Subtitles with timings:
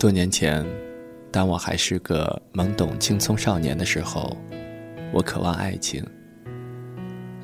[0.00, 0.64] 多年前，
[1.30, 4.34] 当我还是个懵懂青葱少年的时候，
[5.12, 6.02] 我渴望爱情。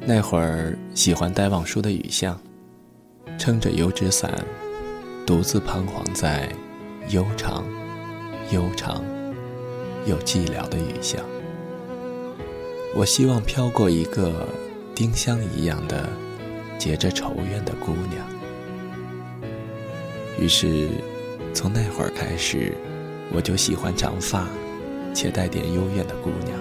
[0.00, 2.40] 那会儿喜欢戴望舒的《雨巷》，
[3.38, 4.32] 撑着油纸伞，
[5.26, 6.50] 独自彷徨在
[7.10, 7.62] 悠长、
[8.50, 9.04] 悠长
[10.06, 11.22] 又寂寥的雨巷。
[12.94, 14.48] 我希望飘过一个
[14.94, 16.08] 丁香一样的
[16.78, 18.26] 结着愁怨的姑娘。
[20.40, 20.88] 于是，
[21.56, 22.70] 从那会儿开始，
[23.32, 24.46] 我就喜欢长发
[25.14, 26.58] 且带点幽怨的姑娘。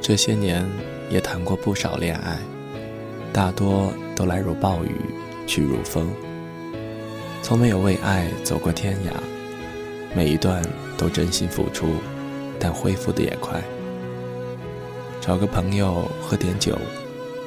[0.00, 0.66] 这些年。
[1.10, 2.38] 也谈过不少恋爱，
[3.34, 4.96] 大多都来如暴雨，
[5.46, 6.08] 去如风。
[7.42, 9.10] 从没有为爱走过天涯，
[10.16, 10.64] 每一段
[10.96, 11.96] 都真心付出，
[12.58, 13.62] 但恢复的也快。
[15.20, 16.78] 找个朋友喝点酒，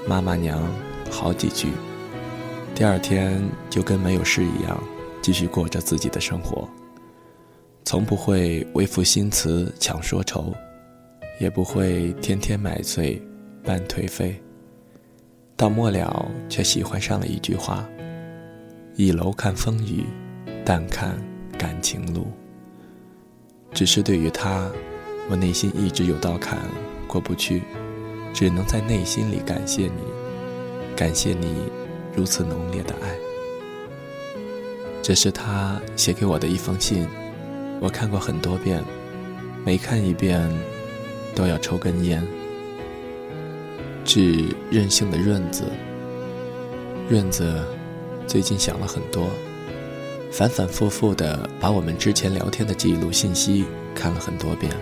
[0.07, 0.61] 骂骂娘
[1.09, 1.69] 好几句，
[2.75, 4.79] 第二天就跟没有事一样，
[5.25, 6.69] 继续过着自己的生活。
[7.83, 10.53] 从不会为赋新词强说愁，
[11.39, 13.19] 也不会天天买醉。
[13.63, 14.39] 半颓废，
[15.57, 17.83] 到末了却喜欢上了一句话
[18.95, 20.03] ：“倚楼看风雨，
[20.63, 21.17] 淡看
[21.57, 22.27] 感情路。”
[23.73, 24.69] 只是对于他，
[25.31, 26.59] 我内心一直有道坎
[27.07, 27.63] 过不去，
[28.35, 30.03] 只能在内心里感谢你，
[30.95, 31.63] 感谢你
[32.15, 33.24] 如此浓烈的爱。
[35.07, 37.07] 这是他写给我的一封信，
[37.79, 38.83] 我看过很多遍，
[39.63, 40.41] 每看一遍
[41.35, 42.25] 都要抽根烟。
[44.03, 45.65] 致任性的润子，
[47.07, 47.63] 润子
[48.25, 49.29] 最近想了很多，
[50.31, 54.73] 反反复复的把我们之前聊天的记录信息看了很多遍。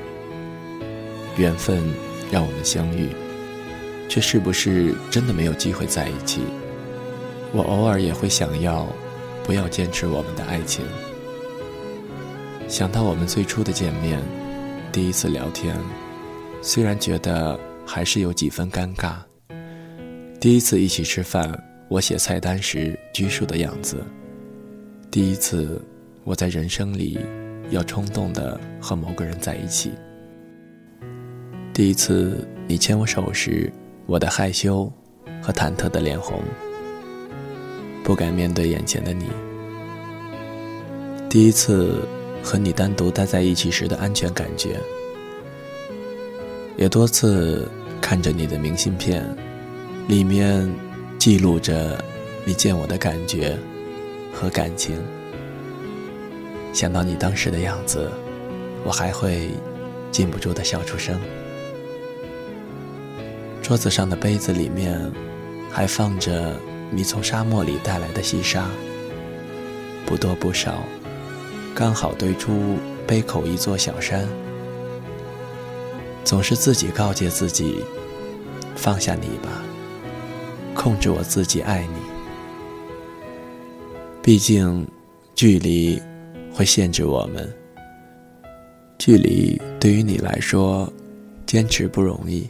[1.36, 1.84] 缘分
[2.32, 3.10] 让我们相遇，
[4.08, 6.44] 却是不是真的没有机会在一起？
[7.52, 8.88] 我偶尔也会想要，
[9.44, 10.86] 不要坚持我们的爱情。
[12.68, 14.22] 想到我们最初的见面，
[14.92, 15.76] 第一次聊天，
[16.62, 17.60] 虽然觉得。
[17.86, 19.16] 还是有几分尴尬。
[20.40, 21.54] 第一次一起吃饭，
[21.90, 23.98] 我写菜单时拘束的样子；
[25.12, 25.82] 第一次
[26.24, 27.20] 我在人生里
[27.72, 29.92] 要冲动的和某个人在一起；
[31.74, 33.70] 第一次你牵我手时，
[34.06, 34.90] 我的害羞
[35.42, 36.42] 和忐忑的脸红，
[38.04, 39.26] 不敢面对眼前的你；
[41.30, 42.06] 第一次
[42.44, 44.78] 和你单独待在一起时的安全感觉。
[46.76, 47.70] 也多次
[48.02, 49.24] 看着你的明信片，
[50.08, 50.70] 里面
[51.18, 52.04] 记录着
[52.44, 53.58] 你见我的感觉
[54.34, 54.98] 和感情。
[56.74, 58.12] 想到你当时的样子，
[58.84, 59.50] 我还会
[60.12, 61.18] 禁不住的笑出声。
[63.62, 65.00] 桌子上的杯子里面
[65.72, 66.60] 还放着
[66.96, 68.70] 你从沙漠里带来的细沙，
[70.06, 70.84] 不多不少，
[71.74, 72.78] 刚好堆出
[73.08, 74.28] 杯口一座小山。
[76.24, 77.84] 总是自己告诫自己，
[78.76, 79.64] 放下你吧，
[80.76, 81.96] 控制我自己爱你。
[84.22, 84.88] 毕竟，
[85.34, 86.00] 距离
[86.54, 87.52] 会限制我们。
[89.00, 90.92] 距离对于你来说，
[91.46, 92.48] 坚持不容易。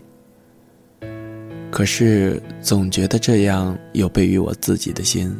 [1.74, 5.36] 可是，总觉得这样有悖于我自己的心。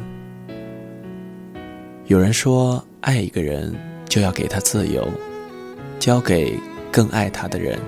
[2.08, 3.72] 有人说，爱一个人
[4.08, 5.08] 就要给他自由，
[6.00, 6.58] 交给
[6.90, 7.78] 更爱他的人。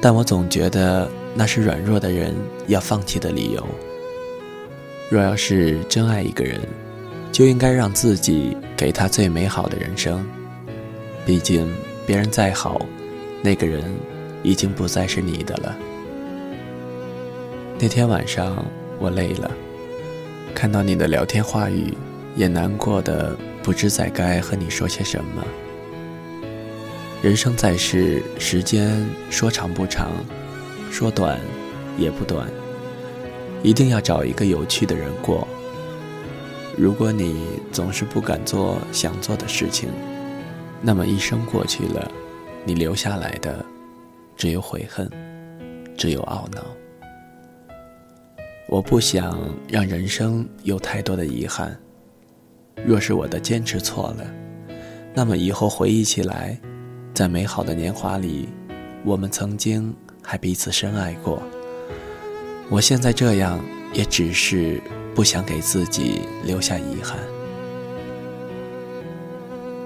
[0.00, 2.34] 但我总觉得那是软弱的人
[2.68, 3.62] 要放弃的理由。
[5.10, 6.58] 若要是真爱一个人，
[7.30, 10.26] 就应该让自己给他最美好的人生。
[11.26, 11.70] 毕竟
[12.06, 12.80] 别人再好，
[13.42, 13.84] 那个人
[14.42, 15.76] 已经不再是你的了。
[17.82, 18.64] 那天晚上
[19.00, 19.50] 我累了，
[20.54, 21.92] 看到你的聊天话语，
[22.36, 25.44] 也难过的不知在该和你说些什么。
[27.20, 30.12] 人生在世，时间说长不长，
[30.92, 31.40] 说短
[31.98, 32.46] 也不短，
[33.64, 35.48] 一定要找一个有趣的人过。
[36.78, 39.88] 如果你总是不敢做想做的事情，
[40.80, 42.08] 那么一生过去了，
[42.64, 43.66] 你留下来的
[44.36, 45.10] 只有悔恨，
[45.98, 46.64] 只有懊恼。
[48.72, 49.38] 我不想
[49.68, 51.78] 让人生有太多的遗憾。
[52.86, 54.24] 若是我的坚持错了，
[55.12, 56.58] 那么以后回忆起来。
[57.12, 58.48] 在美好的年华里，
[59.04, 61.42] 我们曾经还彼此深爱过。
[62.70, 64.80] 我现在这样，也只是
[65.14, 67.18] 不想给自己留下遗憾。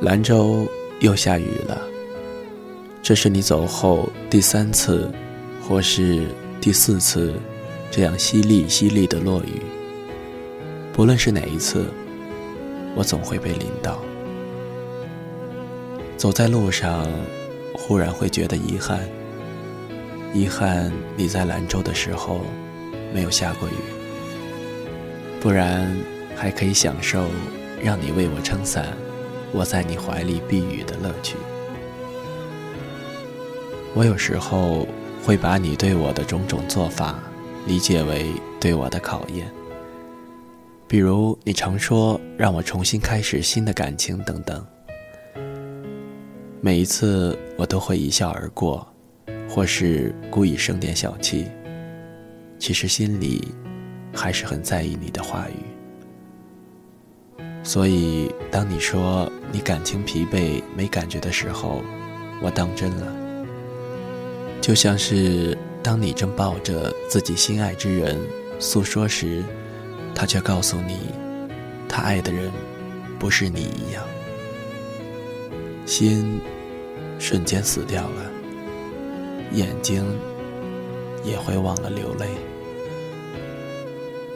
[0.00, 0.64] 兰州
[1.00, 1.82] 又下雨了，
[3.02, 5.10] 这是你走后第三次，
[5.60, 6.28] 或是
[6.60, 7.34] 第四次，
[7.90, 9.62] 这样淅沥淅沥的落雨。
[10.92, 11.86] 不论是哪一次，
[12.94, 14.00] 我总会被淋到。
[16.16, 17.06] 走在路上，
[17.74, 19.00] 忽然会觉得遗憾。
[20.32, 22.40] 遗憾你在兰州的时候
[23.14, 23.72] 没有下过雨，
[25.40, 25.96] 不然
[26.34, 27.26] 还可以享受
[27.82, 28.96] 让你为我撑伞，
[29.52, 31.36] 我在你怀里避雨的乐趣。
[33.94, 34.86] 我有时候
[35.22, 37.18] 会把你对我的种种做法
[37.66, 39.50] 理解为对我的考验，
[40.86, 44.64] 比如你常说让我重新开始新的感情等等。
[46.60, 48.86] 每一次我都会一笑而过。
[49.48, 51.46] 或是故意生点小气，
[52.58, 53.54] 其实心里
[54.12, 55.54] 还是很在意你的话语。
[57.62, 61.80] 所以，当你说你感情疲惫、没感觉的时候，
[62.42, 63.16] 我当真了。
[64.60, 68.20] 就像是当你正抱着自己心爱之人
[68.58, 69.44] 诉说时，
[70.16, 70.98] 他却告诉你，
[71.88, 72.50] 他爱的人
[73.20, 74.02] 不是你一样，
[75.86, 76.40] 心
[77.20, 78.32] 瞬间死掉了。
[79.52, 80.04] 眼睛
[81.22, 82.26] 也会忘了流泪。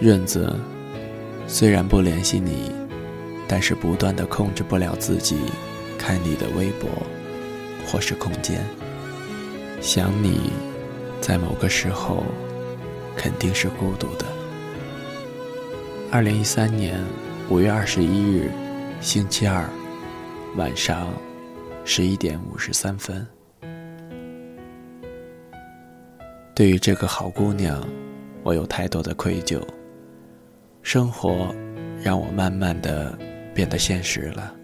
[0.00, 0.56] 润子
[1.48, 2.70] 虽然不联系你，
[3.48, 5.36] 但是不断的控制不了自己
[5.98, 6.88] 看你的微博
[7.88, 8.64] 或是空间。
[9.80, 10.52] 想你，
[11.20, 12.24] 在某个时候
[13.16, 14.26] 肯定是孤独的。
[16.10, 16.98] 二零一三年
[17.48, 18.50] 五月二十一日，
[19.00, 19.68] 星期二
[20.56, 21.08] 晚上
[21.84, 23.26] 十一点五十三分。
[26.54, 27.86] 对于这个好姑娘，
[28.42, 29.62] 我有太多的愧疚。
[30.82, 31.54] 生活
[32.02, 33.16] 让我慢慢的
[33.54, 34.54] 变得现实了。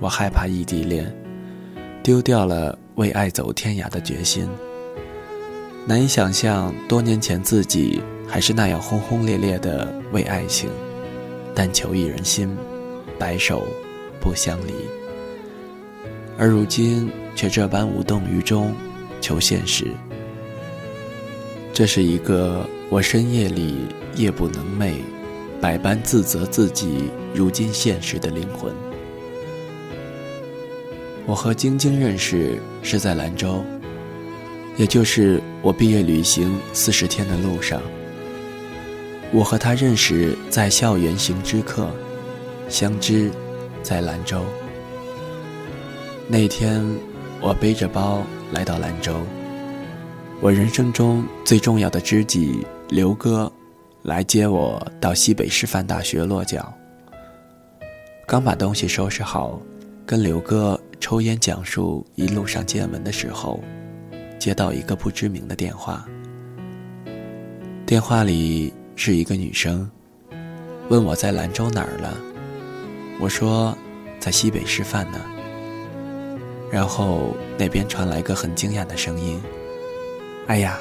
[0.00, 1.14] 我害怕异地恋，
[2.02, 4.48] 丢掉了为爱走天涯的决心。
[5.88, 10.68] 难以想象多年前自己还是那样轰轰烈烈的为爱情，
[11.54, 12.56] 但求一人心，
[13.16, 13.64] 白首
[14.20, 14.72] 不相离。
[16.36, 18.74] 而如今却这般无动于衷，
[19.20, 19.86] 求现实。
[21.72, 23.86] 这是一个我深夜里
[24.16, 24.94] 夜不能寐，
[25.60, 28.74] 百般自责自己如今现实的灵魂。
[31.26, 33.64] 我和晶晶认识是在兰州，
[34.76, 37.80] 也就是我毕业旅行四十天的路上。
[39.32, 41.90] 我和他认识在校园行知课，
[42.68, 43.30] 相知
[43.82, 44.44] 在兰州。
[46.28, 46.84] 那天
[47.40, 49.14] 我背着包来到兰州。
[50.40, 53.50] 我人生中最重要的知己刘哥，
[54.02, 56.72] 来接我到西北师范大学落脚。
[58.26, 59.58] 刚把东西收拾好，
[60.04, 63.60] 跟刘哥抽烟讲述一路上见闻的时候，
[64.38, 66.06] 接到一个不知名的电话。
[67.84, 69.90] 电话里是一个女生，
[70.88, 72.16] 问我在兰州哪儿了。
[73.20, 73.76] 我说
[74.18, 75.20] 在西北师范呢。
[76.70, 79.40] 然后那边传来个很惊讶的声音。
[80.48, 80.78] 哎呀，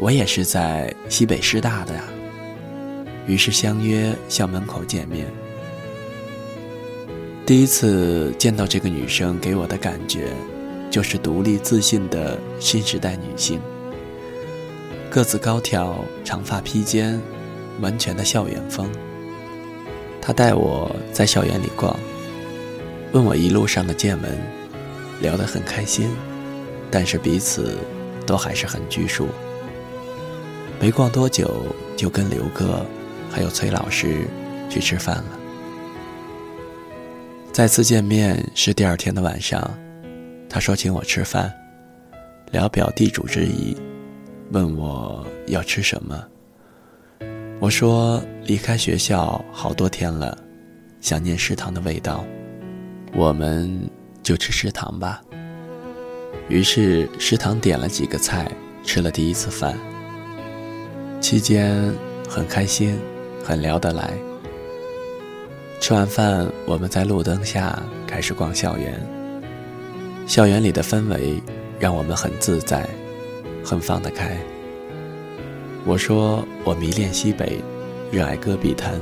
[0.00, 2.04] 我也是在西北师大的呀。
[3.26, 5.26] 于是相约校门口见面。
[7.46, 10.32] 第一次见到这个女生，给我的感觉
[10.90, 13.60] 就是独立自信的新时代女性。
[15.08, 17.20] 个子高挑，长发披肩，
[17.80, 18.90] 完全的校园风。
[20.20, 21.98] 她带我在校园里逛，
[23.12, 24.38] 问我一路上的见闻，
[25.20, 26.10] 聊得很开心，
[26.90, 27.76] 但是彼此。
[28.26, 29.26] 都还是很拘束。
[30.78, 31.66] 没逛多久，
[31.96, 32.86] 就跟刘哥
[33.28, 34.24] 还有崔老师
[34.68, 35.38] 去吃饭了。
[37.50, 39.68] 再次见面是第二天的晚上，
[40.50, 41.54] 他说请我吃饭，
[42.50, 43.76] 聊表地主之谊，
[44.50, 46.26] 问我要吃什么。
[47.60, 50.36] 我说离开学校好多天了，
[51.00, 52.24] 想念食堂的味道，
[53.14, 53.88] 我们
[54.24, 55.22] 就吃食堂吧。
[56.48, 58.50] 于是食堂点了几个菜，
[58.82, 59.78] 吃了第一次饭。
[61.20, 61.94] 期间
[62.28, 62.98] 很开心，
[63.44, 64.10] 很聊得来。
[65.80, 69.00] 吃完饭，我们在路灯下开始逛校园。
[70.30, 71.42] 校园里的氛围
[71.80, 72.88] 让我们很自在，
[73.64, 74.38] 很放得开。
[75.84, 77.60] 我说我迷恋西北，
[78.12, 78.94] 热爱戈壁滩。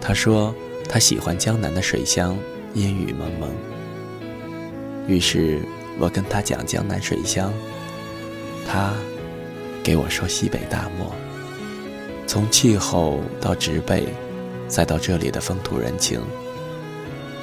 [0.00, 0.54] 他说
[0.88, 2.34] 他喜欢江南的水乡，
[2.72, 3.50] 阴雨蒙蒙。
[5.06, 5.60] 于是。
[5.98, 7.52] 我跟他讲江南水乡，
[8.66, 8.94] 他
[9.84, 11.14] 给我说西北大漠。
[12.26, 14.08] 从气候到植被，
[14.66, 16.18] 再到这里的风土人情，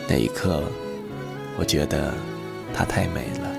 [0.08, 0.64] 那一刻，
[1.60, 2.12] 我觉得
[2.74, 3.50] 她太美了。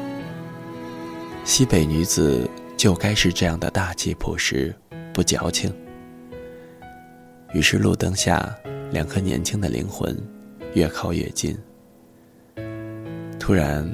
[1.45, 4.75] 西北女子就该是这样的大气朴实，
[5.13, 5.73] 不矫情。
[7.53, 8.55] 于是路灯下，
[8.93, 10.17] 两颗年轻的灵魂
[10.75, 11.57] 越靠越近。
[13.39, 13.85] 突然，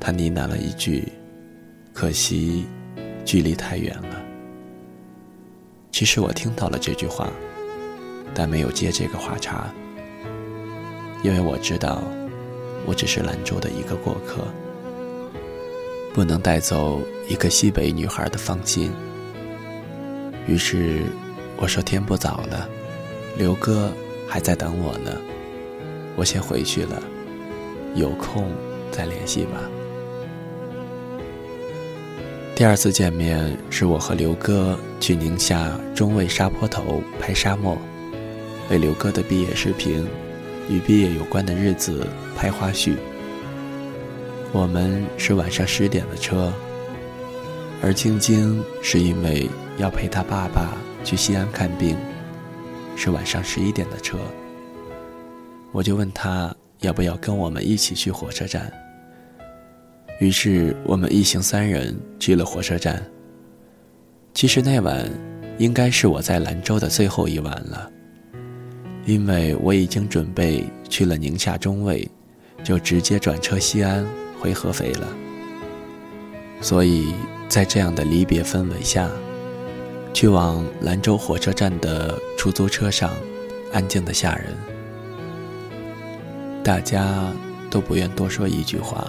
[0.00, 1.12] 他呢喃了一句
[1.92, 2.64] ：“可惜，
[3.24, 4.22] 距离太远了。”
[5.92, 7.30] 其实我听到了这句话，
[8.34, 9.66] 但没有接这个话茬，
[11.22, 12.02] 因为我知道，
[12.86, 14.46] 我只是兰州的一个过客，
[16.12, 18.92] 不能带走一个西北女孩的芳心。
[20.46, 21.02] 于是，
[21.56, 22.68] 我说：“天不早了，
[23.38, 23.90] 刘哥
[24.28, 25.10] 还在等我呢，
[26.16, 27.02] 我先回去了，
[27.94, 28.50] 有空
[28.90, 29.60] 再联系吧。”
[32.54, 37.76] 第二次见面是我和刘哥去宁夏中卫沙坡头拍沙漠，
[38.70, 40.06] 为刘哥的毕业视频
[40.68, 42.06] 与毕业有关的日子
[42.36, 42.96] 拍花絮。
[44.52, 46.52] 我们是晚上十点的车，
[47.82, 51.96] 而晶晶是因为要陪她爸爸去西安看病，
[52.96, 54.18] 是晚上十一点的车。
[55.72, 58.72] 我就问他要不要跟我们一起去火车站。
[60.20, 63.04] 于是我们一行三人去了火车站。
[64.32, 65.10] 其实那晚
[65.58, 67.90] 应该是我在兰州的最后一晚了，
[69.06, 72.08] 因为我已经准备去了宁夏中卫，
[72.62, 74.06] 就直接转车西安
[74.40, 75.08] 回合肥了。
[76.60, 77.14] 所以
[77.48, 79.10] 在这样的离别氛围下，
[80.12, 83.12] 去往兰州火车站的出租车上，
[83.72, 84.56] 安静的吓人，
[86.62, 87.32] 大家
[87.70, 89.06] 都不愿多说一句话。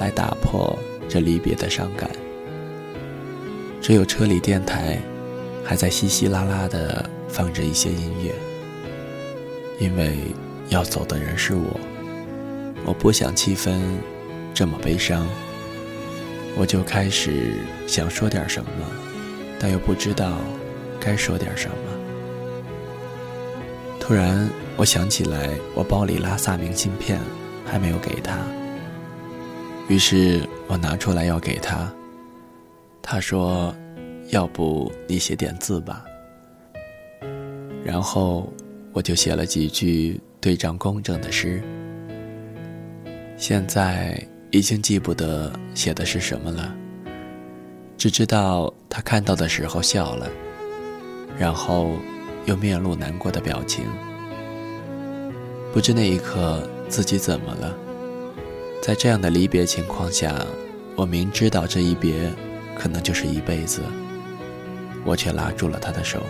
[0.00, 0.76] 来打破
[1.08, 2.10] 这离别的伤感。
[3.80, 4.98] 只有车里电台
[5.62, 8.32] 还在稀稀拉拉的放着一些音乐，
[9.78, 10.16] 因为
[10.68, 11.80] 要走的人是我，
[12.84, 13.80] 我不想气氛
[14.52, 15.26] 这么悲伤，
[16.56, 17.54] 我就开始
[17.86, 18.70] 想说点什么，
[19.58, 20.38] 但又不知道
[21.00, 21.76] 该说点什么。
[24.00, 27.18] 突然，我想起来，我包里拉萨明信片
[27.64, 28.38] 还没有给他。
[29.88, 31.92] 于是我拿出来要给他，
[33.02, 33.74] 他说
[34.30, 36.04] ：“要不你写点字吧。”
[37.84, 38.52] 然后
[38.94, 41.60] 我就写了几句对仗工整的诗。
[43.36, 46.72] 现在已经记不得写的是什么了，
[47.98, 50.30] 只知道他看到的时候笑了，
[51.36, 51.90] 然后
[52.46, 53.84] 又面露难过的表情。
[55.72, 57.76] 不知那一刻自己怎么了。
[58.80, 60.46] 在这样的离别情况下，
[60.94, 62.32] 我明知道这一别
[62.78, 63.80] 可能就是一辈子，
[65.04, 66.22] 我却拉住了他的手。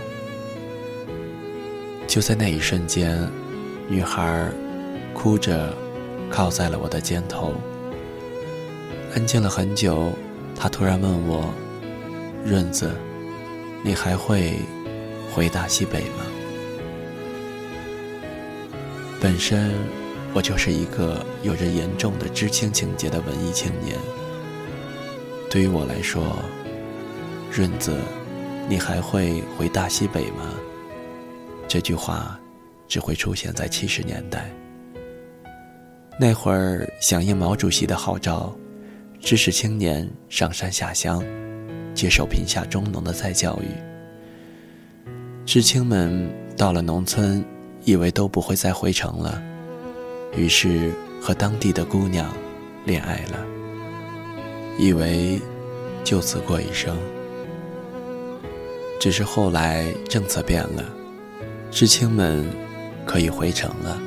[2.06, 3.18] 就在那一瞬间，
[3.88, 4.48] 女孩
[5.12, 5.74] 哭着
[6.30, 7.54] 靠在了我的肩头。
[9.14, 10.12] 安静了很久，
[10.54, 11.52] 她突然问我
[12.44, 12.90] ：“润子，
[13.82, 14.58] 你还会
[15.32, 16.24] 回大西北吗？”
[19.20, 19.72] 本身。
[20.36, 23.96] 我就是一个有着严重的知青情节的文艺青年。
[25.48, 26.36] 对于我来说，
[27.52, 27.96] 润子，
[28.68, 30.52] 你还会回大西北吗？
[31.66, 32.38] 这句话
[32.86, 34.50] 只会出现在七十年代。
[36.18, 38.54] 那会儿响应毛主席的号召，
[39.20, 41.24] 知识青年上山下乡，
[41.94, 43.66] 接受贫下中农的再教育。
[45.44, 47.44] 知青们到了农村，
[47.84, 49.42] 以为都不会再回城了。
[50.36, 52.32] 于是和当地的姑娘
[52.84, 53.44] 恋爱了，
[54.78, 55.40] 以为
[56.04, 56.96] 就此过一生。
[59.00, 60.84] 只是后来政策变了，
[61.74, 62.46] 知青们
[63.04, 64.00] 可以回城了。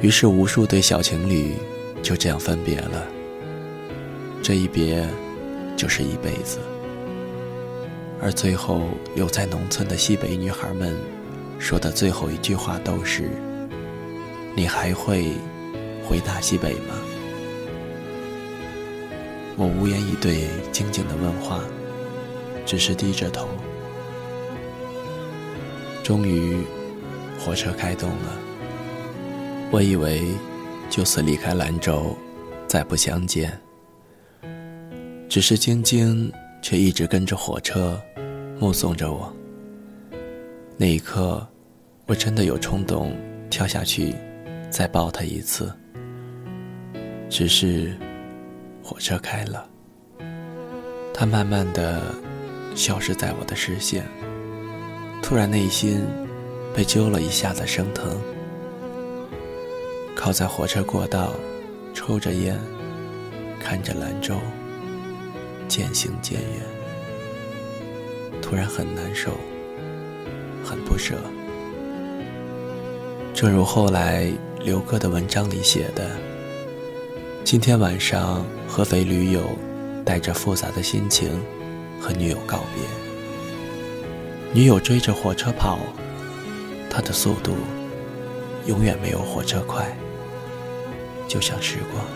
[0.00, 1.54] 于是无数对小情侣
[2.02, 3.06] 就这样分别了。
[4.42, 5.08] 这一别
[5.76, 6.58] 就是一辈子。
[8.20, 10.96] 而最后留在农村的西北女孩们
[11.60, 13.30] 说的最后一句话都是。
[14.56, 15.30] 你还会
[16.04, 16.96] 回大西北吗？
[19.56, 21.60] 我无言以对，静静的问话，
[22.66, 23.46] 只是低着头。
[26.06, 26.64] 终于，
[27.36, 28.38] 火车开动了。
[29.72, 30.22] 我以为
[30.88, 32.16] 就此离开兰州，
[32.68, 33.60] 再不相见。
[35.28, 36.32] 只是晶晶
[36.62, 38.00] 却一直跟着火车，
[38.60, 39.34] 目送着我。
[40.76, 41.44] 那一刻，
[42.06, 43.12] 我真的有冲动
[43.50, 44.14] 跳下去。
[44.70, 45.72] 再抱他一次，
[47.28, 47.96] 只是
[48.80, 49.68] 火车开了，
[51.12, 52.14] 他慢慢的
[52.76, 54.04] 消失在我的视线。
[55.22, 56.04] 突然内心
[56.74, 58.20] 被揪了一下子生疼，
[60.14, 61.34] 靠在火车过道，
[61.92, 62.58] 抽着烟，
[63.60, 64.36] 看着兰州
[65.68, 66.60] 渐行渐远，
[68.40, 69.32] 突然很难受，
[70.64, 71.16] 很不舍。
[73.34, 74.30] 正如后来。
[74.64, 76.10] 刘哥的文章里写的
[77.44, 79.42] ：“今天晚上，合肥驴友
[80.04, 81.40] 带着复杂的心情
[82.00, 83.05] 和女友告别。
[84.56, 85.78] 女友追着火车跑，
[86.88, 87.54] 她的速度
[88.64, 89.94] 永远没有火车快，
[91.28, 92.15] 就像时光。